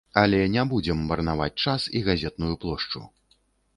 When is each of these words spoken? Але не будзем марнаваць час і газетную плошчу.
Але 0.19 0.37
не 0.53 0.63
будзем 0.71 1.03
марнаваць 1.11 1.61
час 1.67 1.85
і 1.99 2.03
газетную 2.07 2.53
плошчу. 2.65 2.99